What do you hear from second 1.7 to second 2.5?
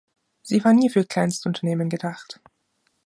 gedacht!